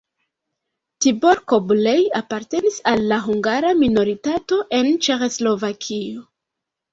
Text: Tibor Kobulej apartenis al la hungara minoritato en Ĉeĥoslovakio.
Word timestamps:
Tibor 1.05 1.41
Kobulej 1.51 1.99
apartenis 2.19 2.79
al 2.93 3.03
la 3.11 3.19
hungara 3.27 3.75
minoritato 3.83 4.59
en 4.79 4.91
Ĉeĥoslovakio. 5.09 6.27